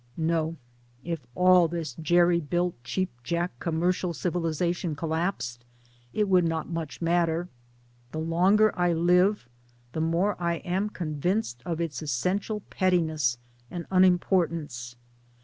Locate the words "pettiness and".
12.71-13.85